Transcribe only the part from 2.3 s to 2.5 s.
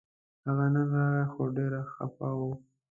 و